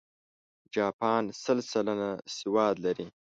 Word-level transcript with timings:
جاپان 0.73 1.23
سل 1.43 1.59
سلنه 1.71 2.09
سواد 2.37 2.75
لري. 2.85 3.07